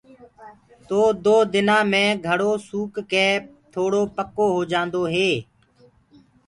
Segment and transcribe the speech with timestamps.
[0.87, 3.27] تو دو دن مي گھڙو سوڪ ڪآ
[3.73, 5.29] توڙو پڪو هوجآندو هآ۔